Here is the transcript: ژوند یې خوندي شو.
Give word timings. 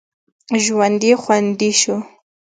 ژوند 0.63 1.01
یې 1.07 1.13
خوندي 1.21 1.71
شو. 1.79 1.97